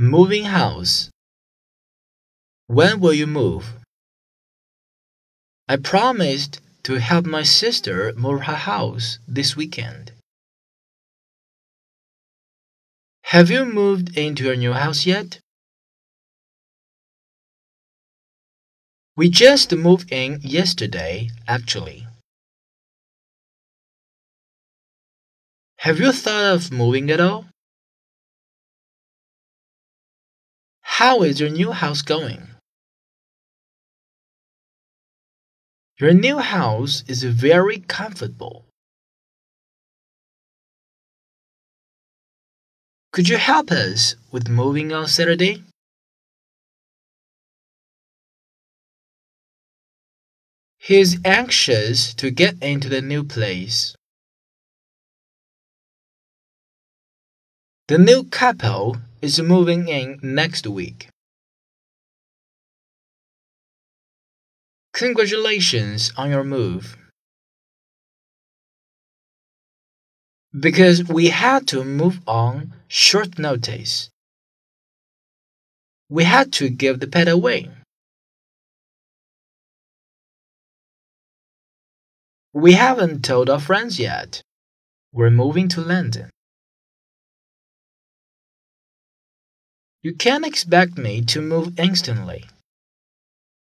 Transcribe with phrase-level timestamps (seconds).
[0.00, 1.10] Moving house.
[2.68, 3.74] When will you move?
[5.68, 10.12] I promised to help my sister move her house this weekend.
[13.24, 15.38] Have you moved into your new house yet?
[19.18, 22.06] We just moved in yesterday, actually.
[25.80, 27.44] Have you thought of moving at all?
[31.00, 32.46] How is your new house going?
[35.98, 38.66] Your new house is very comfortable.
[43.14, 45.64] Could you help us with moving on Saturday?
[50.76, 53.94] He is anxious to get into the new place.
[57.88, 61.08] The new couple is moving in next week.
[64.94, 66.96] Congratulations on your move.
[70.58, 74.10] Because we had to move on short notice.
[76.08, 77.70] We had to give the pet away.
[82.52, 84.42] We haven't told our friends yet.
[85.12, 86.30] We're moving to London.
[90.02, 92.46] You can't expect me to move instantly.